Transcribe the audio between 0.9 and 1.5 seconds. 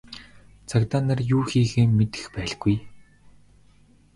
нар юу